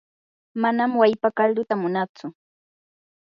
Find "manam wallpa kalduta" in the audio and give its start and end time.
0.61-1.73